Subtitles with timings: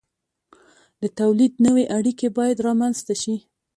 [1.01, 3.35] د تولید نوې اړیکې باید رامنځته شي.